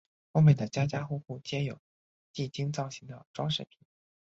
[0.31, 1.79] 欧美的家家户户皆有
[2.33, 3.77] 地精造型的装饰品。